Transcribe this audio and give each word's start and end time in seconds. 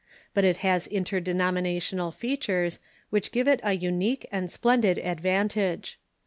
But 0.33 0.43
it 0.45 0.57
has 0.65 0.87
interde 0.87 1.25
nominational 1.35 2.09
features 2.11 2.79
which 3.11 3.31
give 3.31 3.47
it 3.47 3.59
a 3.61 3.73
unique 3.73 4.25
and 4.31 4.49
splendid 4.49 4.97
advantage. 4.97 5.99